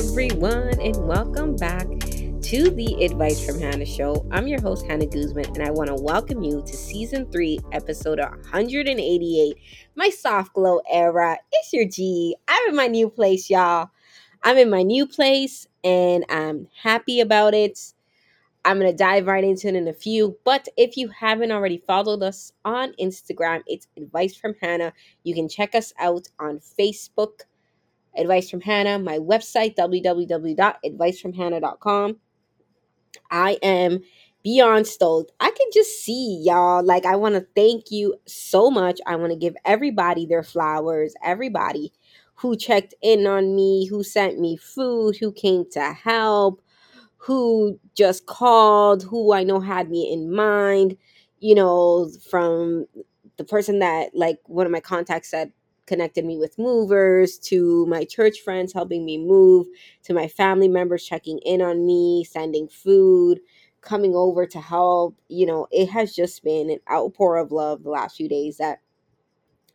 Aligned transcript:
Everyone, 0.00 0.80
and 0.80 0.96
welcome 1.06 1.54
back 1.56 1.86
to 2.40 2.70
the 2.70 3.04
Advice 3.04 3.44
from 3.44 3.60
Hannah 3.60 3.84
show. 3.84 4.26
I'm 4.30 4.48
your 4.48 4.58
host, 4.62 4.86
Hannah 4.86 5.04
Guzman, 5.04 5.44
and 5.48 5.62
I 5.62 5.70
want 5.70 5.88
to 5.88 5.94
welcome 5.94 6.42
you 6.42 6.62
to 6.62 6.72
season 6.74 7.30
three, 7.30 7.60
episode 7.72 8.18
188, 8.18 9.56
my 9.96 10.08
soft 10.08 10.54
glow 10.54 10.80
era. 10.90 11.36
It's 11.52 11.74
your 11.74 11.84
G. 11.84 12.34
I'm 12.48 12.70
in 12.70 12.76
my 12.76 12.86
new 12.86 13.10
place, 13.10 13.50
y'all. 13.50 13.90
I'm 14.42 14.56
in 14.56 14.70
my 14.70 14.82
new 14.82 15.06
place, 15.06 15.66
and 15.84 16.24
I'm 16.30 16.66
happy 16.82 17.20
about 17.20 17.52
it. 17.52 17.92
I'm 18.64 18.78
going 18.78 18.90
to 18.90 18.96
dive 18.96 19.26
right 19.26 19.44
into 19.44 19.68
it 19.68 19.74
in 19.74 19.86
a 19.86 19.92
few. 19.92 20.38
But 20.46 20.66
if 20.78 20.96
you 20.96 21.08
haven't 21.08 21.52
already 21.52 21.76
followed 21.86 22.22
us 22.22 22.54
on 22.64 22.94
Instagram, 22.98 23.60
it's 23.66 23.86
Advice 23.98 24.34
from 24.34 24.54
Hannah. 24.62 24.94
You 25.24 25.34
can 25.34 25.46
check 25.46 25.74
us 25.74 25.92
out 25.98 26.26
on 26.38 26.58
Facebook 26.58 27.42
Advice 28.16 28.50
from 28.50 28.60
Hannah, 28.60 28.98
my 28.98 29.18
website, 29.18 29.76
www.advicefromhannah.com. 29.76 32.16
I 33.30 33.58
am 33.62 34.00
beyond 34.42 34.86
stoked. 34.86 35.32
I 35.40 35.50
can 35.50 35.66
just 35.72 36.02
see 36.02 36.42
y'all. 36.44 36.84
Like, 36.84 37.04
I 37.04 37.16
want 37.16 37.34
to 37.34 37.46
thank 37.54 37.90
you 37.90 38.16
so 38.26 38.70
much. 38.70 39.00
I 39.06 39.16
want 39.16 39.32
to 39.32 39.38
give 39.38 39.56
everybody 39.64 40.26
their 40.26 40.42
flowers, 40.42 41.14
everybody 41.22 41.92
who 42.34 42.56
checked 42.56 42.94
in 43.02 43.26
on 43.26 43.54
me, 43.54 43.86
who 43.86 44.02
sent 44.02 44.40
me 44.40 44.56
food, 44.56 45.16
who 45.16 45.30
came 45.30 45.68
to 45.70 45.92
help, 45.92 46.62
who 47.18 47.78
just 47.94 48.26
called, 48.26 49.02
who 49.02 49.34
I 49.34 49.44
know 49.44 49.60
had 49.60 49.90
me 49.90 50.10
in 50.10 50.34
mind. 50.34 50.96
You 51.40 51.54
know, 51.54 52.10
from 52.30 52.86
the 53.36 53.44
person 53.44 53.80
that, 53.80 54.14
like, 54.14 54.38
one 54.46 54.66
of 54.66 54.72
my 54.72 54.80
contacts 54.80 55.30
said, 55.30 55.52
connected 55.90 56.24
me 56.24 56.38
with 56.38 56.56
movers 56.56 57.36
to 57.36 57.84
my 57.86 58.04
church 58.04 58.38
friends 58.42 58.72
helping 58.72 59.04
me 59.04 59.18
move 59.18 59.66
to 60.04 60.14
my 60.14 60.28
family 60.28 60.68
members 60.68 61.04
checking 61.04 61.40
in 61.40 61.60
on 61.60 61.84
me 61.84 62.22
sending 62.22 62.68
food 62.68 63.40
coming 63.80 64.14
over 64.14 64.46
to 64.46 64.60
help. 64.60 65.16
You 65.28 65.46
know 65.46 65.66
it 65.72 65.90
has 65.90 66.14
just 66.14 66.44
been 66.44 66.70
an 66.70 66.78
outpour 66.88 67.38
of 67.38 67.50
love 67.50 67.82
the 67.82 67.90
last 67.90 68.16
few 68.16 68.28
days 68.28 68.58
that 68.58 68.78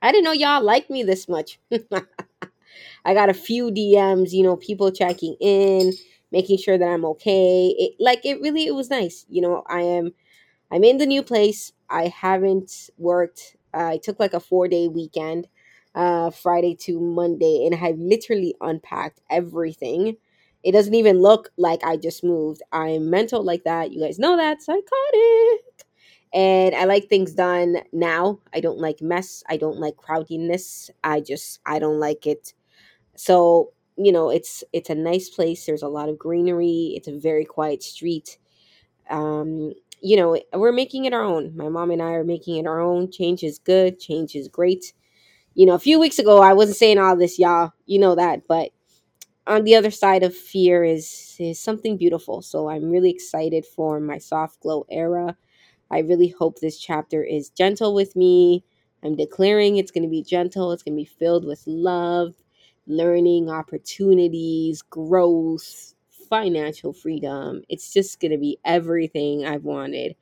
i 0.01 0.13
didn't 0.13 0.23
know 0.23 0.31
y'all 0.31 0.63
liked 0.63 0.89
me 0.89 1.03
this 1.03 1.27
much. 1.27 1.59
I 3.05 3.13
got 3.13 3.29
a 3.29 3.33
few 3.33 3.69
dms 3.69 4.31
you 4.31 4.43
know 4.43 4.55
people 4.55 4.91
checking 4.91 5.35
in 5.41 5.91
making 6.31 6.59
sure 6.59 6.77
that 6.77 6.87
i'm 6.87 7.03
okay. 7.05 7.75
It 7.77 7.95
like 7.99 8.25
it 8.25 8.39
really 8.39 8.65
it 8.67 8.75
was 8.75 8.89
nice. 8.89 9.25
You 9.27 9.41
know 9.41 9.63
i 9.67 9.81
am 9.81 10.13
i'm 10.71 10.85
in 10.85 10.97
the 10.97 11.05
new 11.05 11.23
place. 11.23 11.73
I 11.89 12.07
haven't 12.07 12.89
worked 12.97 13.57
uh, 13.73 13.87
i 13.95 13.97
took 13.97 14.17
like 14.21 14.33
a 14.33 14.39
four 14.39 14.69
day 14.69 14.87
weekend 14.87 15.47
uh, 15.95 16.29
Friday 16.29 16.75
to 16.81 16.99
Monday, 16.99 17.65
and 17.65 17.75
I 17.75 17.91
literally 17.91 18.55
unpacked 18.61 19.21
everything. 19.31 20.17
It 20.63 20.73
doesn't 20.73 20.95
even 20.95 21.21
look 21.21 21.51
like 21.57 21.83
I 21.83 21.97
just 21.97 22.23
moved. 22.23 22.61
I'm 22.71 23.09
mental 23.09 23.43
like 23.43 23.63
that. 23.65 23.93
You 23.93 24.01
guys 24.01 24.19
know 24.19 24.37
that. 24.37 24.61
Psychotic. 24.61 25.61
And 26.33 26.75
I 26.75 26.85
like 26.85 27.07
things 27.07 27.33
done 27.33 27.77
now. 27.93 28.39
I 28.53 28.59
don't 28.59 28.79
like 28.79 29.01
mess. 29.01 29.43
I 29.49 29.57
don't 29.57 29.79
like 29.79 29.95
crowdiness. 29.95 30.89
I 31.03 31.21
just 31.21 31.59
I 31.65 31.79
don't 31.79 31.99
like 31.99 32.27
it. 32.27 32.53
So, 33.15 33.73
you 33.97 34.11
know, 34.11 34.29
it's 34.29 34.63
it's 34.73 34.89
a 34.89 34.95
nice 34.95 35.29
place. 35.29 35.65
There's 35.65 35.83
a 35.83 35.87
lot 35.87 36.09
of 36.09 36.19
greenery. 36.19 36.93
It's 36.97 37.07
a 37.07 37.17
very 37.17 37.45
quiet 37.45 37.83
street. 37.83 38.37
Um, 39.09 39.73
you 40.01 40.17
know, 40.17 40.39
we're 40.53 40.71
making 40.71 41.05
it 41.05 41.13
our 41.13 41.23
own. 41.23 41.55
My 41.55 41.69
mom 41.69 41.91
and 41.91 42.01
I 42.01 42.11
are 42.13 42.23
making 42.23 42.57
it 42.57 42.67
our 42.67 42.79
own. 42.81 43.11
Change 43.11 43.43
is 43.43 43.59
good. 43.59 43.99
Change 43.99 44.35
is 44.35 44.47
great 44.47 44.93
you 45.55 45.65
know, 45.65 45.73
a 45.73 45.79
few 45.79 45.99
weeks 45.99 46.19
ago 46.19 46.41
I 46.41 46.53
wasn't 46.53 46.77
saying 46.77 46.99
all 46.99 47.15
this, 47.15 47.39
y'all. 47.39 47.71
You 47.85 47.99
know 47.99 48.15
that, 48.15 48.47
but 48.47 48.71
on 49.47 49.63
the 49.63 49.75
other 49.75 49.91
side 49.91 50.23
of 50.23 50.35
fear 50.35 50.83
is 50.83 51.35
is 51.39 51.59
something 51.59 51.97
beautiful. 51.97 52.41
So 52.41 52.69
I'm 52.69 52.89
really 52.89 53.11
excited 53.11 53.65
for 53.65 53.99
my 53.99 54.17
soft 54.17 54.59
glow 54.61 54.85
era. 54.89 55.37
I 55.91 55.99
really 55.99 56.29
hope 56.29 56.59
this 56.59 56.79
chapter 56.79 57.23
is 57.23 57.49
gentle 57.49 57.93
with 57.93 58.15
me. 58.15 58.63
I'm 59.03 59.15
declaring 59.15 59.77
it's 59.77 59.91
going 59.91 60.03
to 60.03 60.09
be 60.09 60.23
gentle. 60.23 60.71
It's 60.71 60.83
going 60.83 60.95
to 60.95 61.01
be 61.01 61.05
filled 61.05 61.45
with 61.45 61.63
love, 61.67 62.33
learning, 62.87 63.49
opportunities, 63.49 64.81
growth, 64.81 65.93
financial 66.29 66.91
freedom. 66.91 67.61
It's 67.69 67.93
just 67.93 68.19
going 68.19 68.31
to 68.31 68.37
be 68.37 68.57
everything 68.65 69.45
I've 69.45 69.63
wanted 69.63 70.15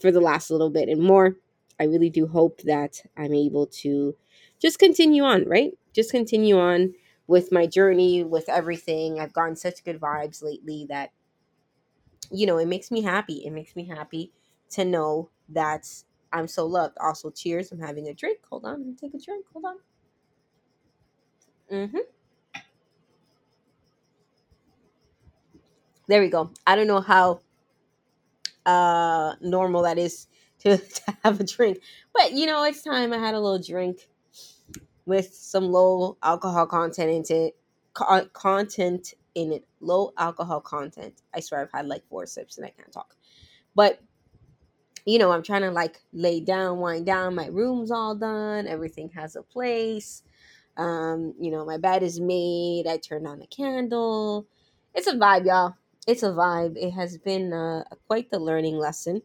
for 0.00 0.10
the 0.10 0.20
last 0.20 0.50
little 0.50 0.70
bit 0.70 0.88
and 0.88 1.02
more. 1.02 1.36
I 1.78 1.84
really 1.84 2.10
do 2.10 2.26
hope 2.26 2.62
that 2.62 3.02
I'm 3.16 3.34
able 3.34 3.66
to 3.66 4.16
just 4.60 4.78
continue 4.78 5.22
on, 5.24 5.44
right? 5.46 5.72
Just 5.92 6.10
continue 6.10 6.58
on 6.58 6.94
with 7.26 7.52
my 7.52 7.66
journey, 7.66 8.24
with 8.24 8.48
everything. 8.48 9.20
I've 9.20 9.32
gotten 9.32 9.56
such 9.56 9.84
good 9.84 10.00
vibes 10.00 10.42
lately 10.42 10.86
that, 10.88 11.10
you 12.30 12.46
know, 12.46 12.58
it 12.58 12.66
makes 12.66 12.90
me 12.90 13.02
happy. 13.02 13.44
It 13.44 13.50
makes 13.52 13.76
me 13.76 13.86
happy 13.86 14.32
to 14.70 14.84
know 14.84 15.30
that 15.50 15.86
I'm 16.32 16.48
so 16.48 16.66
loved. 16.66 16.96
Also, 17.00 17.30
cheers. 17.30 17.72
I'm 17.72 17.80
having 17.80 18.08
a 18.08 18.14
drink. 18.14 18.40
Hold 18.50 18.64
on. 18.64 18.78
Let 18.78 18.86
me 18.86 18.94
take 19.00 19.14
a 19.14 19.24
drink. 19.24 19.46
Hold 19.52 19.64
on. 19.64 19.76
Mm-hmm. 21.72 21.98
There 26.06 26.20
we 26.20 26.28
go. 26.28 26.50
I 26.66 26.76
don't 26.76 26.86
know 26.86 27.00
how 27.00 27.40
uh 28.66 29.34
normal 29.42 29.82
that 29.82 29.98
is 29.98 30.26
to, 30.60 30.76
to 30.78 31.16
have 31.22 31.40
a 31.40 31.44
drink. 31.44 31.78
But 32.14 32.32
you 32.32 32.46
know, 32.46 32.64
it's 32.64 32.82
time 32.82 33.12
I 33.12 33.18
had 33.18 33.34
a 33.34 33.40
little 33.40 33.62
drink 33.62 34.08
with 35.06 35.34
some 35.34 35.70
low 35.70 36.16
alcohol 36.22 36.66
content 36.66 37.10
in 37.30 37.36
it. 37.36 37.56
Co- 37.92 38.26
content 38.32 39.14
in 39.34 39.52
it, 39.52 39.66
low 39.80 40.12
alcohol 40.18 40.60
content. 40.60 41.22
I 41.34 41.40
swear 41.40 41.62
I've 41.62 41.72
had 41.72 41.86
like 41.86 42.06
four 42.08 42.26
sips 42.26 42.56
and 42.56 42.66
I 42.66 42.70
can't 42.70 42.92
talk. 42.92 43.14
But 43.74 44.00
you 45.06 45.18
know, 45.18 45.32
I'm 45.32 45.42
trying 45.42 45.62
to 45.62 45.70
like 45.70 46.00
lay 46.12 46.40
down, 46.40 46.78
wind 46.78 47.06
down. 47.06 47.34
My 47.34 47.46
room's 47.48 47.90
all 47.90 48.14
done. 48.14 48.66
Everything 48.66 49.10
has 49.10 49.36
a 49.36 49.42
place. 49.42 50.22
Um, 50.76 51.34
you 51.38 51.50
know, 51.50 51.64
my 51.64 51.76
bed 51.76 52.02
is 52.02 52.20
made. 52.20 52.86
I 52.86 52.96
turned 52.96 53.26
on 53.26 53.42
a 53.42 53.46
candle. 53.46 54.46
It's 54.94 55.06
a 55.06 55.12
vibe, 55.14 55.46
y'all. 55.46 55.74
It's 56.06 56.22
a 56.22 56.30
vibe. 56.30 56.76
It 56.76 56.92
has 56.92 57.18
been 57.18 57.52
uh, 57.52 57.84
quite 58.06 58.30
the 58.30 58.38
learning 58.38 58.78
lesson. 58.78 59.22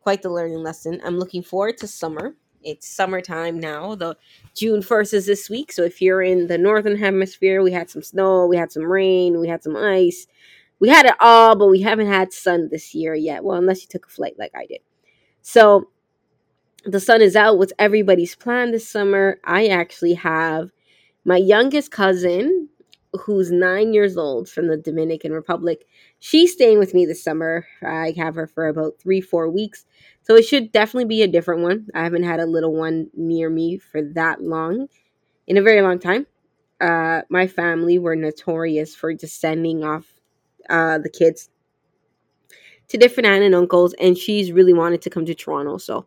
Quite 0.00 0.22
the 0.22 0.30
learning 0.30 0.62
lesson. 0.62 1.00
I'm 1.04 1.18
looking 1.18 1.42
forward 1.42 1.78
to 1.78 1.86
summer. 1.86 2.36
It's 2.66 2.88
summertime 2.88 3.60
now. 3.60 3.94
The 3.94 4.16
June 4.54 4.80
1st 4.80 5.14
is 5.14 5.26
this 5.26 5.48
week. 5.48 5.72
So 5.72 5.84
if 5.84 6.02
you're 6.02 6.20
in 6.20 6.48
the 6.48 6.58
northern 6.58 6.96
hemisphere, 6.96 7.62
we 7.62 7.70
had 7.70 7.88
some 7.88 8.02
snow, 8.02 8.46
we 8.46 8.56
had 8.56 8.72
some 8.72 8.82
rain, 8.82 9.40
we 9.40 9.48
had 9.48 9.62
some 9.62 9.76
ice. 9.76 10.26
We 10.80 10.88
had 10.88 11.06
it 11.06 11.14
all, 11.20 11.56
but 11.56 11.68
we 11.68 11.80
haven't 11.80 12.08
had 12.08 12.32
sun 12.32 12.68
this 12.70 12.94
year 12.94 13.14
yet. 13.14 13.44
Well, 13.44 13.56
unless 13.56 13.82
you 13.82 13.88
took 13.88 14.06
a 14.06 14.10
flight 14.10 14.34
like 14.38 14.52
I 14.54 14.66
did. 14.66 14.80
So 15.42 15.88
the 16.84 17.00
sun 17.00 17.22
is 17.22 17.36
out. 17.36 17.56
What's 17.56 17.72
everybody's 17.78 18.34
plan 18.34 18.72
this 18.72 18.88
summer? 18.88 19.38
I 19.44 19.68
actually 19.68 20.14
have 20.14 20.72
my 21.24 21.36
youngest 21.36 21.90
cousin, 21.90 22.65
who's 23.16 23.50
nine 23.50 23.92
years 23.92 24.16
old 24.16 24.48
from 24.48 24.68
the 24.68 24.76
Dominican 24.76 25.32
Republic. 25.32 25.86
She's 26.18 26.52
staying 26.52 26.78
with 26.78 26.94
me 26.94 27.06
this 27.06 27.22
summer. 27.22 27.66
I 27.84 28.14
have 28.16 28.34
her 28.34 28.46
for 28.46 28.68
about 28.68 28.98
three, 28.98 29.20
four 29.20 29.50
weeks. 29.50 29.84
So 30.22 30.34
it 30.34 30.42
should 30.42 30.72
definitely 30.72 31.06
be 31.06 31.22
a 31.22 31.28
different 31.28 31.62
one. 31.62 31.86
I 31.94 32.02
haven't 32.02 32.24
had 32.24 32.40
a 32.40 32.46
little 32.46 32.74
one 32.74 33.08
near 33.14 33.48
me 33.48 33.78
for 33.78 34.02
that 34.14 34.42
long, 34.42 34.88
in 35.46 35.56
a 35.56 35.62
very 35.62 35.82
long 35.82 35.98
time. 35.98 36.26
Uh, 36.80 37.22
my 37.30 37.46
family 37.46 37.98
were 37.98 38.16
notorious 38.16 38.94
for 38.94 39.14
just 39.14 39.40
sending 39.40 39.84
off 39.84 40.04
uh, 40.68 40.98
the 40.98 41.08
kids 41.08 41.48
to 42.88 42.98
different 42.98 43.26
aunt 43.26 43.42
and 43.42 43.54
uncles, 43.54 43.94
and 44.00 44.16
she's 44.16 44.52
really 44.52 44.72
wanted 44.72 45.02
to 45.02 45.10
come 45.10 45.24
to 45.26 45.34
Toronto. 45.34 45.78
So 45.78 46.06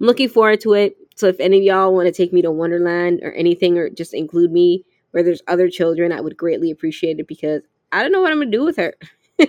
I'm 0.00 0.06
looking 0.06 0.28
forward 0.28 0.60
to 0.60 0.74
it. 0.74 0.96
So 1.16 1.26
if 1.26 1.38
any 1.40 1.58
of 1.58 1.64
y'all 1.64 1.94
want 1.94 2.06
to 2.06 2.12
take 2.12 2.32
me 2.32 2.42
to 2.42 2.50
Wonderland 2.50 3.20
or 3.22 3.32
anything, 3.32 3.78
or 3.78 3.88
just 3.90 4.14
include 4.14 4.52
me 4.52 4.84
where 5.14 5.22
there's 5.22 5.42
other 5.46 5.70
children, 5.70 6.10
I 6.10 6.20
would 6.20 6.36
greatly 6.36 6.72
appreciate 6.72 7.20
it 7.20 7.28
because 7.28 7.62
I 7.92 8.02
don't 8.02 8.10
know 8.10 8.20
what 8.20 8.32
I'm 8.32 8.40
gonna 8.40 8.50
do 8.50 8.64
with 8.64 8.76
her. 8.78 8.94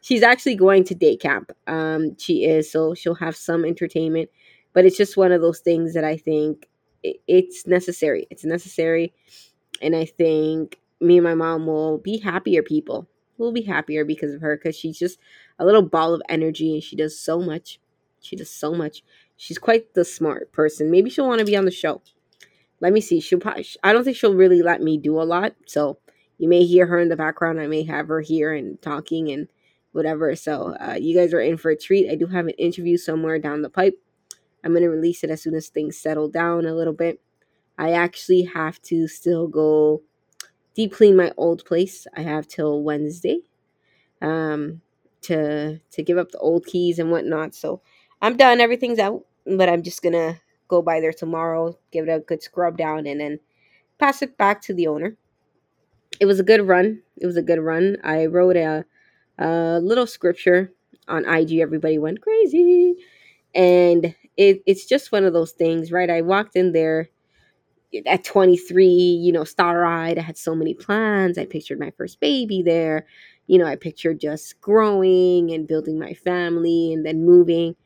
she's 0.00 0.24
actually 0.24 0.56
going 0.56 0.82
to 0.82 0.96
day 0.96 1.16
camp. 1.16 1.52
Um, 1.68 2.18
she 2.18 2.44
is, 2.44 2.68
so 2.68 2.92
she'll 2.92 3.14
have 3.14 3.36
some 3.36 3.64
entertainment, 3.64 4.28
but 4.72 4.84
it's 4.84 4.96
just 4.96 5.16
one 5.16 5.30
of 5.30 5.42
those 5.42 5.60
things 5.60 5.94
that 5.94 6.02
I 6.02 6.16
think 6.16 6.66
it, 7.04 7.18
it's 7.28 7.68
necessary. 7.68 8.26
It's 8.28 8.44
necessary, 8.44 9.14
and 9.80 9.94
I 9.94 10.06
think 10.06 10.80
me 11.00 11.18
and 11.18 11.24
my 11.24 11.34
mom 11.34 11.68
will 11.68 11.98
be 11.98 12.18
happier 12.18 12.64
people. 12.64 13.06
We'll 13.38 13.52
be 13.52 13.62
happier 13.62 14.04
because 14.04 14.34
of 14.34 14.40
her, 14.40 14.56
because 14.56 14.74
she's 14.74 14.98
just 14.98 15.20
a 15.60 15.64
little 15.64 15.82
ball 15.82 16.14
of 16.14 16.22
energy, 16.28 16.74
and 16.74 16.82
she 16.82 16.96
does 16.96 17.16
so 17.16 17.38
much. 17.38 17.78
She 18.20 18.34
does 18.34 18.50
so 18.50 18.74
much. 18.74 19.04
She's 19.36 19.58
quite 19.58 19.94
the 19.94 20.04
smart 20.04 20.50
person. 20.50 20.90
Maybe 20.90 21.10
she'll 21.10 21.28
want 21.28 21.38
to 21.38 21.46
be 21.46 21.56
on 21.56 21.64
the 21.64 21.70
show. 21.70 22.02
Let 22.80 22.92
me 22.92 23.00
see. 23.00 23.20
She'll 23.20 23.40
probably, 23.40 23.66
I 23.82 23.92
don't 23.92 24.04
think 24.04 24.16
she'll 24.16 24.34
really 24.34 24.62
let 24.62 24.82
me 24.82 24.98
do 24.98 25.20
a 25.20 25.24
lot. 25.24 25.54
So 25.66 25.98
you 26.38 26.48
may 26.48 26.64
hear 26.64 26.86
her 26.86 26.98
in 26.98 27.08
the 27.08 27.16
background. 27.16 27.60
I 27.60 27.66
may 27.66 27.84
have 27.84 28.08
her 28.08 28.20
here 28.20 28.52
and 28.52 28.80
talking 28.82 29.30
and 29.30 29.48
whatever. 29.92 30.34
So 30.36 30.76
uh, 30.80 30.98
you 31.00 31.16
guys 31.16 31.32
are 31.32 31.40
in 31.40 31.56
for 31.56 31.70
a 31.70 31.76
treat. 31.76 32.10
I 32.10 32.14
do 32.14 32.26
have 32.26 32.46
an 32.46 32.54
interview 32.58 32.96
somewhere 32.96 33.38
down 33.38 33.62
the 33.62 33.70
pipe. 33.70 33.98
I'm 34.62 34.72
going 34.72 34.82
to 34.82 34.90
release 34.90 35.24
it 35.24 35.30
as 35.30 35.42
soon 35.42 35.54
as 35.54 35.68
things 35.68 35.96
settle 35.96 36.28
down 36.28 36.66
a 36.66 36.74
little 36.74 36.92
bit. 36.92 37.20
I 37.78 37.92
actually 37.92 38.42
have 38.42 38.80
to 38.82 39.06
still 39.08 39.48
go 39.48 40.02
deep 40.74 40.92
clean 40.92 41.16
my 41.16 41.32
old 41.36 41.64
place. 41.64 42.06
I 42.16 42.22
have 42.22 42.46
till 42.46 42.82
Wednesday 42.82 43.40
um, 44.20 44.80
to 45.22 45.78
to 45.78 46.02
give 46.02 46.18
up 46.18 46.30
the 46.30 46.38
old 46.38 46.66
keys 46.66 46.98
and 46.98 47.10
whatnot. 47.10 47.54
So 47.54 47.80
I'm 48.20 48.36
done. 48.36 48.60
Everything's 48.60 48.98
out, 48.98 49.24
but 49.46 49.68
I'm 49.68 49.82
just 49.82 50.02
gonna 50.02 50.40
go 50.68 50.82
by 50.82 51.00
there 51.00 51.12
tomorrow, 51.12 51.78
give 51.92 52.08
it 52.08 52.12
a 52.12 52.20
good 52.20 52.42
scrub 52.42 52.76
down, 52.76 53.06
and 53.06 53.20
then 53.20 53.40
pass 53.98 54.22
it 54.22 54.36
back 54.38 54.62
to 54.62 54.74
the 54.74 54.86
owner. 54.88 55.16
It 56.20 56.26
was 56.26 56.40
a 56.40 56.44
good 56.44 56.66
run. 56.66 57.02
It 57.18 57.26
was 57.26 57.36
a 57.36 57.42
good 57.42 57.60
run. 57.60 57.98
I 58.04 58.26
wrote 58.26 58.56
a, 58.56 58.84
a 59.38 59.80
little 59.80 60.06
scripture 60.06 60.72
on 61.08 61.26
IG. 61.26 61.58
Everybody 61.58 61.98
went 61.98 62.22
crazy, 62.22 62.96
and 63.54 64.14
it, 64.36 64.62
it's 64.66 64.86
just 64.86 65.12
one 65.12 65.24
of 65.24 65.32
those 65.32 65.52
things, 65.52 65.92
right? 65.92 66.10
I 66.10 66.22
walked 66.22 66.56
in 66.56 66.72
there 66.72 67.08
at 68.06 68.24
23, 68.24 68.86
you 68.86 69.32
know, 69.32 69.44
star 69.44 69.84
eyed. 69.84 70.18
I 70.18 70.22
had 70.22 70.36
so 70.36 70.54
many 70.54 70.74
plans. 70.74 71.38
I 71.38 71.46
pictured 71.46 71.80
my 71.80 71.90
first 71.96 72.20
baby 72.20 72.62
there. 72.62 73.06
You 73.46 73.58
know, 73.58 73.66
I 73.66 73.76
pictured 73.76 74.20
just 74.20 74.60
growing 74.60 75.50
and 75.52 75.68
building 75.68 75.98
my 75.98 76.14
family 76.14 76.92
and 76.92 77.06
then 77.06 77.24
moving 77.24 77.76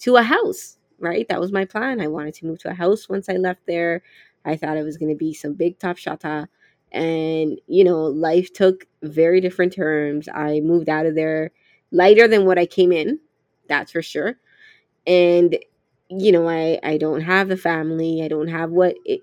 to 0.00 0.16
a 0.16 0.22
house, 0.22 0.77
right? 0.98 1.26
That 1.28 1.40
was 1.40 1.52
my 1.52 1.64
plan. 1.64 2.00
I 2.00 2.08
wanted 2.08 2.34
to 2.34 2.46
move 2.46 2.58
to 2.60 2.70
a 2.70 2.74
house 2.74 3.08
once 3.08 3.28
I 3.28 3.34
left 3.34 3.62
there. 3.66 4.02
I 4.44 4.56
thought 4.56 4.76
it 4.76 4.84
was 4.84 4.96
going 4.96 5.10
to 5.10 5.16
be 5.16 5.34
some 5.34 5.54
big 5.54 5.78
top 5.78 5.96
shata. 5.96 6.48
And, 6.92 7.60
you 7.66 7.84
know, 7.84 8.02
life 8.04 8.52
took 8.52 8.86
very 9.02 9.40
different 9.40 9.72
terms. 9.74 10.28
I 10.32 10.60
moved 10.60 10.88
out 10.88 11.06
of 11.06 11.14
there 11.14 11.50
lighter 11.90 12.28
than 12.28 12.46
what 12.46 12.58
I 12.58 12.66
came 12.66 12.92
in, 12.92 13.20
that's 13.68 13.92
for 13.92 14.02
sure. 14.02 14.36
And 15.06 15.58
you 16.08 16.32
know, 16.32 16.48
I 16.48 16.78
I 16.82 16.96
don't 16.98 17.20
have 17.20 17.50
a 17.50 17.56
family. 17.56 18.22
I 18.22 18.28
don't 18.28 18.48
have 18.48 18.70
what 18.70 18.96
it 19.04 19.20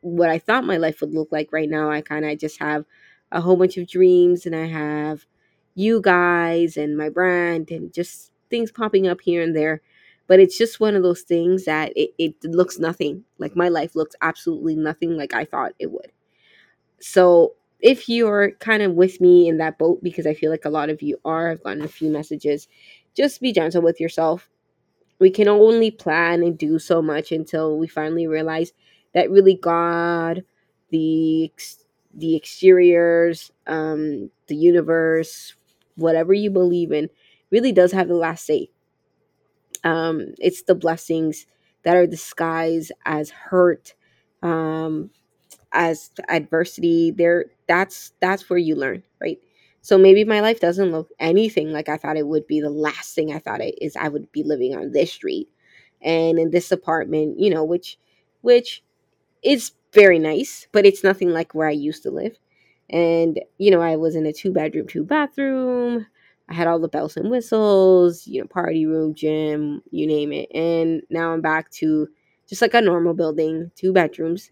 what 0.00 0.30
I 0.30 0.38
thought 0.38 0.64
my 0.64 0.76
life 0.76 1.00
would 1.00 1.14
look 1.14 1.28
like 1.30 1.52
right 1.52 1.68
now. 1.68 1.90
I 1.90 2.00
kind 2.00 2.24
of 2.24 2.38
just 2.38 2.58
have 2.60 2.84
a 3.32 3.40
whole 3.40 3.56
bunch 3.56 3.76
of 3.76 3.88
dreams 3.88 4.46
and 4.46 4.54
I 4.54 4.66
have 4.66 5.26
you 5.74 6.00
guys 6.00 6.76
and 6.76 6.96
my 6.96 7.08
brand 7.08 7.70
and 7.70 7.92
just 7.92 8.30
things 8.50 8.70
popping 8.70 9.06
up 9.06 9.20
here 9.20 9.42
and 9.42 9.54
there. 9.56 9.80
But 10.26 10.40
it's 10.40 10.56
just 10.58 10.80
one 10.80 10.96
of 10.96 11.02
those 11.02 11.22
things 11.22 11.64
that 11.66 11.92
it, 11.96 12.10
it 12.18 12.34
looks 12.44 12.78
nothing. 12.78 13.24
Like 13.38 13.56
my 13.56 13.68
life 13.68 13.94
looks 13.94 14.16
absolutely 14.22 14.76
nothing 14.76 15.16
like 15.16 15.34
I 15.34 15.44
thought 15.44 15.72
it 15.78 15.92
would. 15.92 16.12
So 17.00 17.54
if 17.80 18.08
you're 18.08 18.52
kind 18.52 18.82
of 18.82 18.92
with 18.94 19.20
me 19.20 19.48
in 19.48 19.58
that 19.58 19.78
boat, 19.78 20.02
because 20.02 20.26
I 20.26 20.34
feel 20.34 20.50
like 20.50 20.64
a 20.64 20.70
lot 20.70 20.90
of 20.90 21.02
you 21.02 21.18
are, 21.24 21.50
I've 21.50 21.62
gotten 21.62 21.82
a 21.82 21.88
few 21.88 22.10
messages, 22.10 22.68
just 23.14 23.40
be 23.40 23.52
gentle 23.52 23.82
with 23.82 24.00
yourself 24.00 24.48
we 25.20 25.30
can 25.30 25.48
only 25.48 25.90
plan 25.90 26.42
and 26.42 26.58
do 26.58 26.78
so 26.78 27.02
much 27.02 27.32
until 27.32 27.78
we 27.78 27.86
finally 27.86 28.26
realize 28.26 28.72
that 29.14 29.30
really 29.30 29.54
God, 29.54 30.44
the 30.90 31.52
the 32.14 32.36
exteriors, 32.36 33.52
um, 33.66 34.30
the 34.48 34.56
universe, 34.56 35.54
whatever 35.96 36.34
you 36.34 36.50
believe 36.50 36.92
in, 36.92 37.10
really 37.50 37.72
does 37.72 37.92
have 37.92 38.08
the 38.08 38.14
last 38.16 38.46
say. 38.46 38.70
Um, 39.84 40.34
it's 40.38 40.62
the 40.64 40.74
blessings 40.74 41.46
that 41.84 41.96
are 41.96 42.06
disguised 42.06 42.92
as 43.06 43.30
hurt, 43.30 43.94
um, 44.42 45.10
as 45.72 46.10
adversity. 46.28 47.10
There, 47.10 47.46
that's 47.68 48.12
that's 48.20 48.48
where 48.50 48.58
you 48.58 48.76
learn, 48.76 49.02
right? 49.20 49.38
So 49.82 49.98
maybe 49.98 50.24
my 50.24 50.40
life 50.40 50.60
doesn't 50.60 50.92
look 50.92 51.10
anything 51.18 51.72
like 51.72 51.88
I 51.88 51.96
thought 51.96 52.16
it 52.16 52.26
would 52.26 52.46
be. 52.46 52.60
The 52.60 52.70
last 52.70 53.14
thing 53.14 53.32
I 53.32 53.38
thought 53.38 53.60
it 53.60 53.76
is 53.80 53.96
I 53.96 54.08
would 54.08 54.30
be 54.32 54.42
living 54.42 54.74
on 54.76 54.92
this 54.92 55.12
street 55.12 55.48
and 56.02 56.38
in 56.38 56.50
this 56.50 56.72
apartment, 56.72 57.38
you 57.40 57.50
know, 57.50 57.64
which 57.64 57.98
which 58.42 58.82
is 59.42 59.72
very 59.92 60.18
nice, 60.18 60.66
but 60.72 60.86
it's 60.86 61.04
nothing 61.04 61.30
like 61.30 61.54
where 61.54 61.68
I 61.68 61.72
used 61.72 62.02
to 62.04 62.10
live. 62.10 62.36
And 62.90 63.40
you 63.58 63.70
know, 63.70 63.80
I 63.82 63.96
was 63.96 64.16
in 64.16 64.26
a 64.26 64.32
two 64.32 64.52
bedroom, 64.52 64.86
two 64.88 65.04
bathroom. 65.04 66.06
I 66.48 66.54
had 66.54 66.66
all 66.66 66.78
the 66.78 66.88
bells 66.88 67.16
and 67.16 67.30
whistles, 67.30 68.26
you 68.26 68.40
know, 68.40 68.46
party 68.46 68.86
room, 68.86 69.14
gym, 69.14 69.82
you 69.90 70.06
name 70.06 70.32
it. 70.32 70.48
And 70.54 71.02
now 71.10 71.32
I'm 71.32 71.40
back 71.40 71.70
to 71.72 72.08
just 72.48 72.60
like 72.62 72.74
a 72.74 72.80
normal 72.80 73.14
building, 73.14 73.70
two 73.76 73.92
bedrooms 73.92 74.50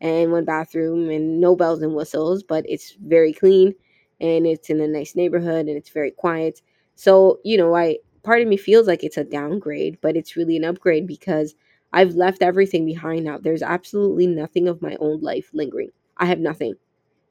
and 0.00 0.32
one 0.32 0.44
bathroom 0.44 1.10
and 1.10 1.40
no 1.40 1.56
bells 1.56 1.82
and 1.82 1.94
whistles, 1.94 2.42
but 2.42 2.64
it's 2.68 2.92
very 3.06 3.32
clean 3.32 3.74
and 4.20 4.46
it's 4.46 4.70
in 4.70 4.80
a 4.80 4.88
nice 4.88 5.14
neighborhood 5.16 5.66
and 5.66 5.76
it's 5.76 5.90
very 5.90 6.10
quiet. 6.10 6.60
So, 6.94 7.40
you 7.44 7.56
know, 7.56 7.74
I 7.74 7.98
part 8.22 8.42
of 8.42 8.48
me 8.48 8.56
feels 8.56 8.86
like 8.86 9.02
it's 9.02 9.16
a 9.16 9.24
downgrade, 9.24 9.98
but 10.00 10.16
it's 10.16 10.36
really 10.36 10.56
an 10.56 10.64
upgrade 10.64 11.06
because 11.06 11.54
I've 11.92 12.14
left 12.14 12.42
everything 12.42 12.84
behind 12.86 13.24
now. 13.24 13.38
There's 13.38 13.62
absolutely 13.62 14.26
nothing 14.26 14.68
of 14.68 14.82
my 14.82 14.96
own 15.00 15.20
life 15.20 15.50
lingering. 15.54 15.90
I 16.18 16.26
have 16.26 16.38
nothing. 16.38 16.74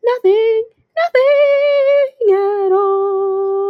Nothing. 0.03 0.65
Nothing 0.97 2.35
at 2.35 2.71
all. 2.73 3.68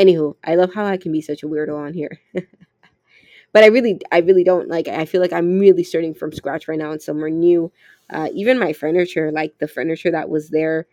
Anywho, 0.00 0.36
I 0.44 0.54
love 0.56 0.72
how 0.74 0.86
I 0.86 0.96
can 0.96 1.12
be 1.12 1.20
such 1.20 1.42
a 1.42 1.46
weirdo 1.46 1.76
on 1.76 1.94
here. 1.94 2.18
but 3.52 3.64
I 3.64 3.66
really, 3.66 4.00
I 4.12 4.18
really 4.18 4.44
don't 4.44 4.68
like. 4.68 4.88
I 4.88 5.04
feel 5.04 5.20
like 5.20 5.32
I'm 5.32 5.58
really 5.58 5.84
starting 5.84 6.14
from 6.14 6.32
scratch 6.32 6.68
right 6.68 6.78
now 6.78 6.92
and 6.92 7.02
somewhere 7.02 7.30
new. 7.30 7.72
Uh, 8.08 8.28
even 8.34 8.58
my 8.58 8.72
furniture, 8.72 9.30
like 9.32 9.58
the 9.58 9.68
furniture 9.68 10.10
that 10.10 10.28
was 10.28 10.50
there 10.50 10.86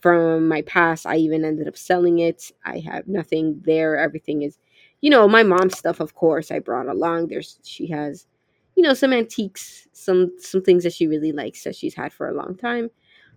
from 0.00 0.48
my 0.48 0.62
past. 0.62 1.06
I 1.06 1.16
even 1.16 1.44
ended 1.44 1.68
up 1.68 1.76
selling 1.76 2.18
it. 2.20 2.52
I 2.64 2.78
have 2.80 3.08
nothing 3.08 3.62
there. 3.64 3.96
Everything 3.98 4.42
is, 4.42 4.58
you 5.00 5.10
know, 5.10 5.28
my 5.28 5.42
mom's 5.42 5.78
stuff, 5.78 6.00
of 6.00 6.14
course, 6.14 6.50
I 6.50 6.58
brought 6.60 6.88
along. 6.88 7.28
There's 7.28 7.58
she 7.64 7.88
has, 7.88 8.26
you 8.76 8.82
know, 8.82 8.94
some 8.94 9.12
antiques, 9.12 9.88
some 9.92 10.32
some 10.38 10.62
things 10.62 10.84
that 10.84 10.92
she 10.92 11.06
really 11.06 11.32
likes 11.32 11.64
that 11.64 11.76
she's 11.76 11.94
had 11.94 12.12
for 12.12 12.28
a 12.28 12.34
long 12.34 12.56
time. 12.56 12.90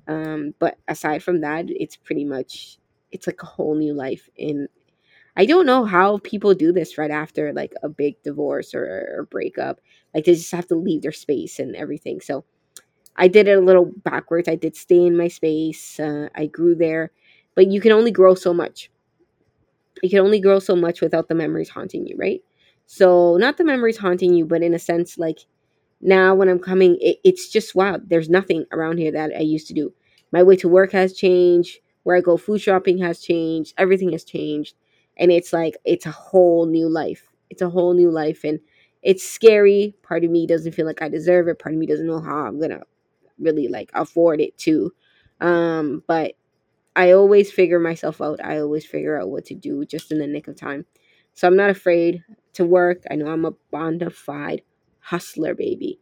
Um, 0.08 0.54
but 0.60 0.78
aside 0.88 1.24
from 1.24 1.42
that, 1.42 1.66
it's 1.70 1.96
pretty 1.96 2.25
much 2.25 2.78
it's 3.12 3.28
like 3.28 3.42
a 3.42 3.46
whole 3.48 3.75
new 3.75 3.94
life 3.94 4.30
in 4.36 4.68
I 5.38 5.46
don't 5.46 5.67
know 5.67 5.86
how 5.86 6.20
people 6.20 6.53
do 6.56 6.74
this 6.74 6.98
right 6.98 7.12
after 7.12 7.53
like 7.53 7.74
a 7.84 7.89
big 7.89 8.22
divorce 8.24 8.75
or, 8.75 8.86
or 9.20 9.27
breakup. 9.32 9.82
Like 10.15 10.25
they 10.25 10.34
just 10.36 10.51
have 10.51 10.67
to 10.67 10.75
leave 10.75 11.03
their 11.03 11.13
space 11.13 11.60
and 11.60 11.75
everything. 11.75 12.22
So 12.22 12.46
I 13.17 13.27
did 13.27 13.48
it 13.48 13.58
a 13.58 13.62
little 13.62 13.91
backwards. 14.03 14.48
I 14.50 14.56
did 14.56 14.75
stay 14.75 15.06
in 15.06 15.17
my 15.17 15.27
space. 15.29 16.00
Uh, 16.00 16.29
I 16.36 16.48
grew 16.48 16.75
there, 16.75 17.12
but 17.56 17.67
you 17.67 17.82
can 17.82 17.91
only 17.94 18.12
grow 18.12 18.36
so 18.36 18.53
much. 18.53 18.91
You 20.03 20.10
can 20.10 20.20
only 20.20 20.39
grow 20.39 20.60
so 20.60 20.75
much 20.75 21.01
without 21.01 21.27
the 21.27 21.36
memories 21.36 21.70
haunting 21.70 22.06
you, 22.08 22.15
right? 22.17 22.41
So 22.86 23.38
not 23.38 23.58
the 23.58 23.63
memories 23.63 23.98
haunting 23.98 24.34
you, 24.34 24.46
but 24.46 24.62
in 24.62 24.74
a 24.74 24.79
sense, 24.79 25.17
like 25.17 25.39
now 26.01 26.36
when 26.36 26.50
I'm 26.50 26.60
coming, 26.60 26.98
it, 27.01 27.20
it's 27.24 27.50
just 27.50 27.75
wow. 27.75 28.00
There's 28.03 28.29
nothing 28.29 28.65
around 28.72 28.98
here 29.00 29.12
that 29.13 29.32
I 29.36 29.41
used 29.41 29.67
to 29.67 29.74
do. 29.74 29.94
My 30.32 30.44
way 30.44 30.56
to 30.58 30.70
work 30.70 30.91
has 30.94 31.13
changed. 31.13 31.79
Where 32.03 32.17
I 32.17 32.22
go 32.22 32.38
food 32.38 32.62
shopping 32.62 33.00
has 33.00 33.22
changed. 33.22 33.74
Everything 33.77 34.12
has 34.13 34.24
changed, 34.24 34.75
and 35.18 35.32
it's 35.32 35.54
like 35.54 35.78
it's 35.86 36.06
a 36.06 36.12
whole 36.12 36.66
new 36.66 36.90
life. 36.90 37.28
It's 37.50 37.62
a 37.62 37.70
whole 37.70 37.94
new 37.94 38.12
life, 38.12 38.44
and 38.44 38.60
it's 39.04 39.24
scary. 39.28 39.96
Part 40.04 40.24
of 40.24 40.32
me 40.32 40.48
doesn't 40.48 40.74
feel 40.74 40.86
like 40.86 41.02
I 41.02 41.10
deserve 41.10 41.48
it. 41.48 41.60
Part 41.60 41.76
of 41.76 41.80
me 41.80 41.88
doesn't 41.88 42.08
know 42.08 42.20
how 42.22 42.38
I'm 42.46 42.60
gonna 42.60 42.82
really 43.40 43.68
like 43.68 43.92
afford 43.94 44.42
it 44.42 44.58
to. 44.60 44.94
Um, 45.42 46.04
but 46.08 46.36
I 46.96 47.12
always 47.12 47.52
figure 47.52 47.80
myself 47.80 48.22
out. 48.22 48.44
I 48.44 48.60
always 48.60 48.86
figure 48.86 49.20
out 49.20 49.30
what 49.30 49.46
to 49.46 49.56
do 49.56 49.86
just 49.86 50.12
in 50.12 50.20
the 50.20 50.28
nick 50.28 50.48
of 50.48 50.56
time. 50.56 50.86
So 51.34 51.48
I'm 51.48 51.56
not 51.56 51.70
afraid 51.70 52.24
to 52.54 52.66
work. 52.66 53.04
I 53.12 53.16
know 53.16 53.28
I'm 53.28 53.46
a 53.46 53.52
bona 53.72 54.10
fide 54.10 54.64
hustler, 55.00 55.54
baby. 55.54 56.00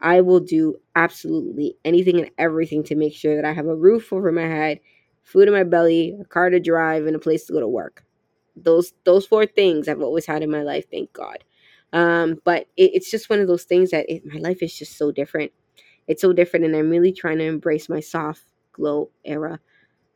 I 0.00 0.20
will 0.22 0.40
do 0.40 0.76
absolutely 0.96 1.76
anything 1.84 2.20
and 2.20 2.30
everything 2.38 2.82
to 2.84 2.96
make 2.96 3.14
sure 3.14 3.36
that 3.36 3.44
I 3.44 3.52
have 3.52 3.66
a 3.66 3.76
roof 3.76 4.12
over 4.12 4.32
my 4.32 4.42
head, 4.46 4.80
food 5.22 5.48
in 5.48 5.54
my 5.54 5.64
belly, 5.64 6.16
a 6.20 6.24
car 6.24 6.50
to 6.50 6.60
drive, 6.60 7.06
and 7.06 7.16
a 7.16 7.20
place 7.20 7.46
to 7.46 7.52
go 7.52 7.60
to 7.60 7.68
work. 7.68 8.04
Those 8.56 8.92
those 9.04 9.26
four 9.26 9.46
things 9.46 9.88
I've 9.88 10.02
always 10.02 10.26
had 10.26 10.42
in 10.42 10.50
my 10.50 10.62
life, 10.62 10.86
thank 10.90 11.12
God. 11.12 11.44
Um, 11.92 12.40
but 12.44 12.68
it, 12.76 12.92
it's 12.94 13.10
just 13.10 13.30
one 13.30 13.40
of 13.40 13.48
those 13.48 13.64
things 13.64 13.90
that 13.90 14.06
it, 14.08 14.24
my 14.24 14.38
life 14.40 14.62
is 14.62 14.76
just 14.78 14.96
so 14.96 15.10
different 15.10 15.52
it's 16.08 16.22
so 16.22 16.32
different 16.32 16.64
and 16.64 16.76
i'm 16.76 16.90
really 16.90 17.12
trying 17.12 17.38
to 17.38 17.44
embrace 17.44 17.88
my 17.88 18.00
soft 18.00 18.42
glow 18.72 19.10
era 19.24 19.58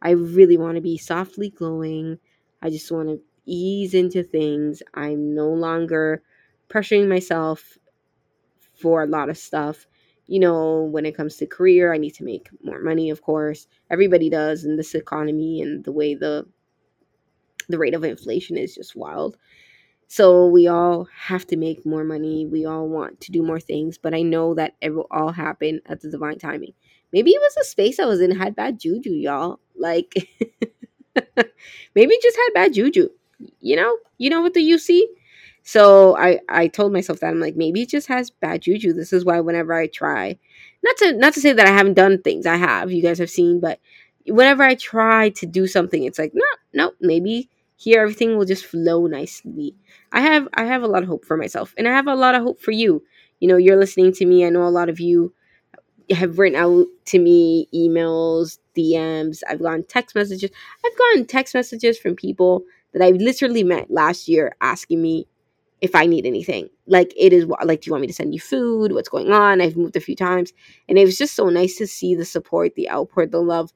i 0.03 0.11
really 0.11 0.57
want 0.57 0.77
to 0.77 0.81
be 0.81 0.99
softly 0.99 1.51
glowing 1.51 2.19
I 2.63 2.71
just 2.71 2.91
want 2.91 3.09
to 3.11 3.21
ease 3.47 3.93
into 3.95 4.23
things. 4.23 4.83
I'm 4.95 5.35
no 5.35 5.49
longer 5.51 6.23
pressuring 6.71 7.09
myself 7.09 7.77
for 8.81 9.03
a 9.03 9.07
lot 9.07 9.29
of 9.29 9.39
stuff. 9.39 9.87
You 10.27 10.41
know, 10.41 10.83
when 10.85 11.05
it 11.05 11.17
comes 11.17 11.37
to 11.37 11.47
career, 11.47 11.93
I 11.93 11.99
need 11.99 12.15
to 12.15 12.25
make 12.25 12.49
more 12.63 12.81
money, 12.81 13.11
of 13.11 13.23
course. 13.23 13.67
Everybody 13.91 14.31
does 14.31 14.65
in 14.65 14.77
this 14.77 14.95
economy 14.95 15.61
and 15.61 15.85
the 15.85 15.93
way 15.93 16.15
the 16.15 16.47
the 17.69 17.79
rate 17.79 17.95
of 17.95 18.05
inflation 18.05 18.57
is 18.57 18.75
just 18.75 18.97
wild. 18.97 19.37
So 20.09 20.47
we 20.47 20.69
all 20.69 21.09
have 21.17 21.47
to 21.49 21.57
make 21.57 21.85
more 21.87 22.05
money. 22.05 22.47
We 22.47 22.67
all 22.67 22.89
want 22.89 23.21
to 23.23 23.33
do 23.33 23.43
more 23.43 23.61
things, 23.61 23.99
but 23.99 24.15
I 24.15 24.23
know 24.23 24.55
that 24.55 24.75
it 24.81 24.91
will 24.91 25.07
all 25.11 25.33
happen 25.33 25.81
at 25.87 26.01
the 26.01 26.11
divine 26.11 26.39
timing. 26.39 26.73
Maybe 27.13 27.31
it 27.31 27.41
was 27.41 27.57
a 27.61 27.65
space 27.65 27.99
I 27.99 28.05
was 28.07 28.21
in 28.21 28.31
had 28.33 28.57
bad 28.57 28.79
juju, 28.79 29.11
y'all. 29.11 29.61
Like 29.77 30.15
maybe 31.95 32.19
just 32.23 32.37
had 32.37 32.55
bad 32.55 32.75
juju. 32.75 33.09
You 33.61 33.77
know, 33.77 33.97
you 34.19 34.31
know 34.31 34.43
what 34.43 34.55
the 34.55 34.61
UC. 34.61 35.03
So 35.63 36.17
I 36.17 36.41
I 36.49 36.69
told 36.69 36.93
myself 36.93 37.21
that 37.21 37.29
I'm 37.31 37.41
like 37.41 37.57
maybe 37.57 37.83
it 37.83 37.89
just 37.89 38.09
has 38.09 38.31
bad 38.31 38.63
juju. 38.63 38.93
This 38.93 39.13
is 39.13 39.25
why 39.25 39.41
whenever 39.41 39.73
I 39.73 39.87
try, 39.87 40.39
not 40.83 40.97
to 40.99 41.13
not 41.15 41.35
to 41.35 41.41
say 41.41 41.53
that 41.53 41.67
I 41.67 41.71
haven't 41.71 41.95
done 41.95 42.21
things, 42.23 42.47
I 42.47 42.57
have. 42.57 42.93
You 42.93 43.03
guys 43.03 43.19
have 43.19 43.31
seen, 43.31 43.61
but 43.61 43.81
whenever 44.27 44.63
I 44.63 44.75
try 44.75 45.31
to 45.31 45.47
do 45.47 45.67
something, 45.67 46.05
it's 46.05 46.19
like 46.19 46.33
no, 46.35 46.45
no, 46.75 46.93
maybe 47.01 47.49
here 47.77 48.01
everything 48.03 48.37
will 48.37 48.45
just 48.45 48.67
flow 48.67 49.07
nicely. 49.07 49.75
I 50.13 50.21
have 50.21 50.49
I 50.55 50.65
have 50.65 50.83
a 50.83 50.89
lot 50.89 51.03
of 51.03 51.09
hope 51.09 51.25
for 51.25 51.37
myself, 51.37 51.75
and 51.77 51.89
I 51.89 51.93
have 51.93 52.07
a 52.07 52.15
lot 52.15 52.35
of 52.35 52.43
hope 52.43 52.61
for 52.61 52.71
you. 52.73 53.03
You 53.41 53.49
know, 53.49 53.57
you're 53.57 53.77
listening 53.79 54.13
to 54.15 54.27
me. 54.27 54.47
I 54.47 54.51
know 54.51 54.65
a 54.67 54.71
lot 54.71 54.89
of 54.89 55.01
you 55.01 55.33
have 56.11 56.39
written 56.39 56.59
out 56.59 56.87
to 57.07 57.19
me 57.19 57.69
emails, 57.75 58.59
DMs. 58.75 59.43
I've 59.49 59.63
gotten 59.63 59.85
text 59.85 60.15
messages. 60.15 60.51
I've 60.85 60.99
gotten 60.99 61.27
text 61.27 61.55
messages 61.55 61.99
from 61.99 62.15
people 62.15 62.65
that 62.93 63.03
I 63.03 63.11
literally 63.11 63.65
met 63.65 63.91
last 63.91 64.29
year 64.29 64.55
asking 64.61 65.03
me 65.03 65.27
if 65.81 65.95
I 65.95 66.07
need 66.07 66.27
anything. 66.27 66.69
Like 66.87 67.13
it 67.17 67.33
is 67.33 67.47
like, 67.65 67.83
do 67.83 67.89
you 67.89 67.93
want 67.93 68.03
me 68.03 68.07
to 68.09 68.15
send 68.15 68.35
you 68.35 68.41
food? 68.41 68.93
What's 68.93 69.09
going 69.09 69.33
on? 69.33 69.61
I've 69.61 69.77
moved 69.77 69.97
a 69.97 70.01
few 70.01 70.17
times, 70.17 70.53
and 70.89 70.99
it 70.99 71.05
was 71.05 71.19
just 71.19 71.35
so 71.35 71.49
nice 71.49 71.77
to 71.79 71.87
see 71.87 72.15
the 72.15 72.25
support, 72.25 72.75
the 72.75 72.89
output, 72.89 73.31
the 73.31 73.43
love 73.43 73.73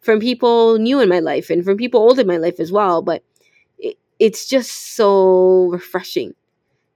from 0.00 0.20
people 0.20 0.78
new 0.78 1.00
in 1.00 1.08
my 1.08 1.20
life 1.20 1.50
and 1.50 1.64
from 1.64 1.76
people 1.76 2.00
old 2.00 2.18
in 2.18 2.26
my 2.26 2.36
life 2.38 2.60
as 2.60 2.72
well. 2.72 3.02
But 3.02 3.22
it, 3.78 3.98
it's 4.18 4.48
just 4.48 4.94
so 4.94 5.68
refreshing. 5.70 6.34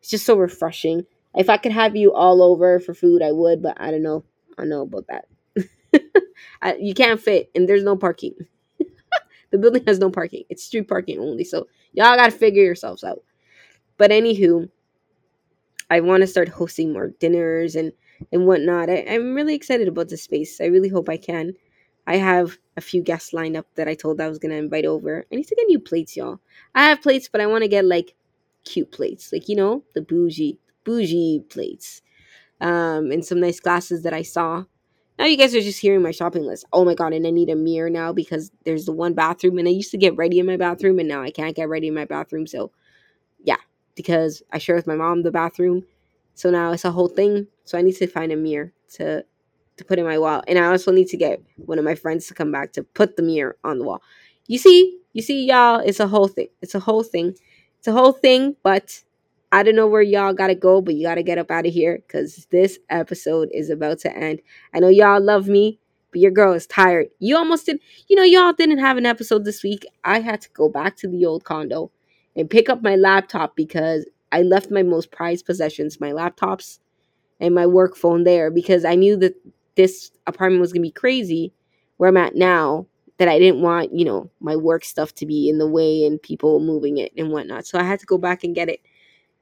It's 0.00 0.10
just 0.10 0.26
so 0.26 0.36
refreshing. 0.36 1.04
If 1.34 1.50
I 1.50 1.56
could 1.56 1.72
have 1.72 1.96
you 1.96 2.12
all 2.12 2.42
over 2.42 2.80
for 2.80 2.94
food, 2.94 3.22
I 3.22 3.32
would, 3.32 3.62
but 3.62 3.76
I 3.80 3.90
don't 3.90 4.02
know. 4.02 4.24
I 4.58 4.62
don't 4.62 4.70
know 4.70 4.82
about 4.82 5.06
that. 5.08 5.26
I, 6.62 6.74
you 6.76 6.94
can't 6.94 7.20
fit, 7.20 7.50
and 7.54 7.68
there's 7.68 7.84
no 7.84 7.96
parking. 7.96 8.34
the 9.50 9.58
building 9.58 9.84
has 9.86 9.98
no 9.98 10.10
parking. 10.10 10.44
It's 10.48 10.64
street 10.64 10.88
parking 10.88 11.18
only. 11.18 11.44
So 11.44 11.68
y'all 11.92 12.16
gotta 12.16 12.32
figure 12.32 12.62
yourselves 12.62 13.04
out. 13.04 13.22
But 13.98 14.10
anywho, 14.10 14.68
I 15.90 16.00
want 16.00 16.22
to 16.22 16.26
start 16.26 16.48
hosting 16.48 16.92
more 16.92 17.08
dinners 17.20 17.76
and 17.76 17.92
and 18.32 18.46
whatnot. 18.46 18.88
I, 18.90 19.04
I'm 19.08 19.34
really 19.34 19.54
excited 19.54 19.88
about 19.88 20.08
the 20.08 20.16
space. 20.16 20.60
I 20.60 20.66
really 20.66 20.88
hope 20.88 21.08
I 21.08 21.16
can. 21.16 21.54
I 22.06 22.16
have 22.16 22.58
a 22.76 22.80
few 22.80 23.02
guests 23.02 23.32
lined 23.32 23.56
up 23.56 23.66
that 23.76 23.88
I 23.88 23.94
told 23.94 24.20
I 24.20 24.28
was 24.28 24.38
gonna 24.38 24.54
invite 24.54 24.84
over. 24.86 25.24
I 25.32 25.36
need 25.36 25.48
to 25.48 25.54
get 25.54 25.66
new 25.66 25.78
plates, 25.80 26.16
y'all. 26.16 26.40
I 26.74 26.84
have 26.84 27.02
plates, 27.02 27.28
but 27.30 27.40
I 27.40 27.46
want 27.46 27.62
to 27.62 27.68
get 27.68 27.84
like 27.84 28.14
cute 28.64 28.92
plates, 28.92 29.32
like 29.32 29.48
you 29.48 29.56
know 29.56 29.84
the 29.94 30.02
bougie 30.02 30.58
bougie 30.84 31.40
plates, 31.48 32.02
um, 32.60 33.10
and 33.12 33.24
some 33.24 33.40
nice 33.40 33.60
glasses 33.60 34.02
that 34.02 34.14
I 34.14 34.22
saw. 34.22 34.64
Now 35.18 35.26
you 35.26 35.36
guys 35.36 35.54
are 35.54 35.60
just 35.60 35.80
hearing 35.80 36.02
my 36.02 36.10
shopping 36.12 36.44
list. 36.44 36.66
Oh 36.72 36.84
my 36.84 36.94
god, 36.94 37.12
and 37.12 37.26
I 37.26 37.30
need 37.30 37.50
a 37.50 37.56
mirror 37.56 37.90
now 37.90 38.12
because 38.12 38.50
there's 38.64 38.86
the 38.86 38.92
one 38.92 39.14
bathroom, 39.14 39.58
and 39.58 39.68
I 39.68 39.72
used 39.72 39.92
to 39.92 39.98
get 39.98 40.16
ready 40.16 40.38
in 40.40 40.46
my 40.46 40.56
bathroom, 40.56 40.98
and 40.98 41.08
now 41.08 41.22
I 41.22 41.30
can't 41.30 41.56
get 41.56 41.68
ready 41.68 41.88
in 41.88 41.94
my 41.94 42.04
bathroom. 42.06 42.46
So, 42.46 42.72
yeah, 43.44 43.56
because 43.96 44.42
I 44.52 44.58
share 44.58 44.76
with 44.76 44.86
my 44.86 44.96
mom 44.96 45.22
the 45.22 45.30
bathroom, 45.30 45.84
so 46.34 46.50
now 46.50 46.72
it's 46.72 46.84
a 46.84 46.92
whole 46.92 47.08
thing. 47.08 47.48
So 47.64 47.78
I 47.78 47.82
need 47.82 47.96
to 47.96 48.06
find 48.06 48.32
a 48.32 48.36
mirror 48.36 48.72
to 48.94 49.24
to 49.76 49.84
put 49.84 49.98
in 49.98 50.04
my 50.04 50.18
wall. 50.18 50.42
And 50.46 50.58
I 50.58 50.66
also 50.66 50.92
need 50.92 51.08
to 51.08 51.16
get 51.16 51.42
one 51.56 51.78
of 51.78 51.84
my 51.84 51.94
friends 51.94 52.26
to 52.28 52.34
come 52.34 52.52
back 52.52 52.72
to 52.74 52.82
put 52.82 53.16
the 53.16 53.22
mirror 53.22 53.56
on 53.64 53.78
the 53.78 53.84
wall. 53.84 54.02
You 54.46 54.58
see, 54.58 54.98
you 55.12 55.22
see, 55.22 55.46
y'all, 55.46 55.80
it's 55.80 56.00
a 56.00 56.08
whole 56.08 56.28
thing. 56.28 56.48
It's 56.62 56.74
a 56.74 56.80
whole 56.80 57.02
thing. 57.02 57.34
It's 57.78 57.88
a 57.88 57.92
whole 57.92 58.12
thing, 58.12 58.56
but 58.62 59.02
I 59.52 59.62
don't 59.62 59.76
know 59.76 59.86
where 59.86 60.02
y'all 60.02 60.32
gotta 60.32 60.54
go, 60.54 60.80
but 60.80 60.94
you 60.94 61.04
gotta 61.06 61.22
get 61.22 61.38
up 61.38 61.50
out 61.50 61.66
of 61.66 61.72
here 61.72 62.02
because 62.06 62.46
this 62.50 62.78
episode 62.90 63.48
is 63.52 63.70
about 63.70 64.00
to 64.00 64.16
end. 64.16 64.40
I 64.74 64.80
know 64.80 64.88
y'all 64.88 65.22
love 65.22 65.46
me, 65.48 65.78
but 66.10 66.20
your 66.20 66.30
girl 66.30 66.54
is 66.54 66.66
tired. 66.66 67.06
You 67.20 67.36
almost 67.36 67.66
didn't—you 67.66 68.16
know, 68.16 68.24
y'all 68.24 68.52
didn't 68.52 68.78
have 68.78 68.96
an 68.96 69.06
episode 69.06 69.44
this 69.44 69.62
week. 69.62 69.86
I 70.02 70.20
had 70.20 70.40
to 70.40 70.48
go 70.50 70.68
back 70.68 70.96
to 70.96 71.08
the 71.08 71.24
old 71.24 71.44
condo 71.44 71.92
and 72.34 72.50
pick 72.50 72.68
up 72.68 72.82
my 72.82 72.96
laptop 72.96 73.54
because 73.54 74.06
I 74.32 74.42
left 74.42 74.70
my 74.70 74.82
most 74.82 75.12
prized 75.12 75.46
possessions, 75.46 76.00
my 76.00 76.10
laptops 76.10 76.80
and 77.38 77.54
my 77.54 77.66
work 77.66 77.96
phone 77.96 78.24
there 78.24 78.50
because 78.50 78.84
I 78.84 78.94
knew 78.94 79.16
that 79.18 79.34
this 79.76 80.10
apartment 80.26 80.60
was 80.60 80.72
gonna 80.72 80.82
be 80.82 80.90
crazy 80.90 81.52
where 81.96 82.08
I'm 82.08 82.16
at 82.16 82.34
now 82.34 82.86
that 83.18 83.28
I 83.28 83.38
didn't 83.38 83.62
want, 83.62 83.94
you 83.94 84.04
know, 84.04 84.30
my 84.40 84.56
work 84.56 84.84
stuff 84.84 85.14
to 85.16 85.26
be 85.26 85.48
in 85.48 85.58
the 85.58 85.68
way 85.68 86.04
and 86.04 86.20
people 86.20 86.58
moving 86.60 86.98
it 86.98 87.12
and 87.16 87.30
whatnot. 87.30 87.66
So 87.66 87.78
I 87.78 87.84
had 87.84 88.00
to 88.00 88.06
go 88.06 88.18
back 88.18 88.42
and 88.42 88.54
get 88.54 88.68
it. 88.68 88.80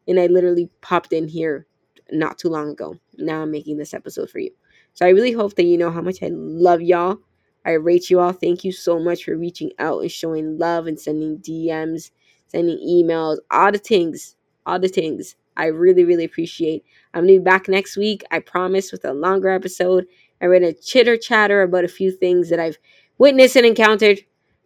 And 0.07 0.21
I 0.21 0.27
literally 0.27 0.69
popped 0.83 1.13
in 1.13 1.29
here 1.29 1.67
not 2.11 2.39
too 2.39 2.49
long 2.49 2.71
ago. 2.71 2.97
Now 3.17 3.43
I'm 3.43 3.51
making 3.51 3.79
this 3.79 3.95
episode 3.95 4.31
for 4.31 4.41
you. 4.41 4.51
So 4.95 5.07
I 5.07 5.11
really 5.11 5.33
hope 5.33 5.55
that 5.55 5.65
you 5.65 5.79
know 5.79 5.91
how 5.91 6.03
much 6.03 6.23
I 6.23 6.29
love 6.33 6.83
y'all. 6.83 7.19
I 7.65 7.73
rate 7.73 8.11
you 8.11 8.21
all. 8.21 8.33
Thank 8.33 8.65
you 8.65 8.73
so 8.73 8.99
much 8.99 9.25
for 9.25 9.37
reaching 9.37 9.73
out 9.79 10.03
and 10.03 10.11
showing 10.11 10.59
love 10.59 10.87
and 10.87 11.01
sending 11.01 11.39
DMs, 11.39 12.11
sending 12.49 12.79
emails, 12.79 13.39
all 13.51 13.73
the 13.73 13.79
things, 13.79 14.37
all 14.67 14.79
the 14.79 14.89
things. 14.89 15.37
I 15.57 15.67
really, 15.67 16.05
really 16.05 16.25
appreciate. 16.25 16.85
I'm 17.15 17.23
gonna 17.23 17.39
be 17.39 17.45
back 17.45 17.69
next 17.69 17.97
week. 17.97 18.25
I 18.31 18.41
promise 18.41 18.91
with 18.91 19.05
a 19.05 19.13
longer 19.13 19.49
episode. 19.49 20.07
I'm 20.43 20.53
gonna 20.53 20.73
chitter 20.73 21.17
chatter 21.17 21.63
about 21.63 21.85
a 21.85 21.89
few 21.89 22.11
things 22.11 22.51
that 22.51 22.59
I've 22.59 22.79
witnessed 23.19 23.57
and 23.57 23.65
encountered, 23.65 24.21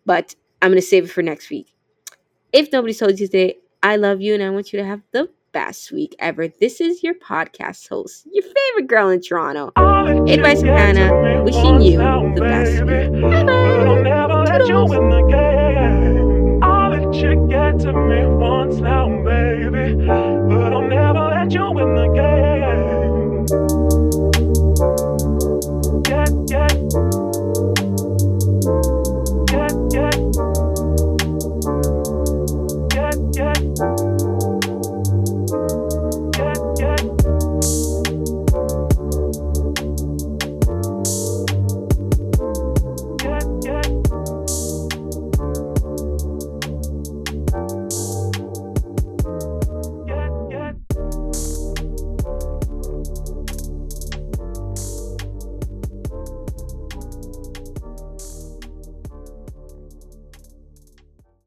but 0.06 0.34
I'm 0.62 0.70
gonna 0.70 0.80
save 0.80 1.04
it 1.04 1.10
for 1.10 1.22
next 1.22 1.50
week. 1.50 1.74
If 2.52 2.72
nobody 2.72 2.94
told 2.94 3.20
you 3.20 3.26
today, 3.26 3.58
I 3.82 3.96
love 3.96 4.20
you 4.22 4.34
and 4.34 4.42
I 4.42 4.50
want 4.50 4.72
you 4.72 4.78
to 4.80 4.86
have 4.86 5.02
the 5.12 5.28
best 5.52 5.92
week 5.92 6.16
ever. 6.18 6.48
This 6.48 6.80
is 6.80 7.02
your 7.02 7.14
podcast 7.14 7.88
host, 7.88 8.26
your 8.32 8.42
favorite 8.42 8.88
girl 8.88 9.10
in 9.10 9.20
Toronto, 9.20 9.72
Advice 9.76 10.62
Hannah, 10.62 11.42
wishing 11.42 11.82
you 11.82 11.98
the 11.98 12.40
best 12.40 12.82
week 12.82 13.32
ever. 13.32 13.66
get 17.48 17.78
to 17.80 17.92
me 17.92 18.26
once 18.26 18.76
now, 18.76 19.08
baby. 19.24 20.06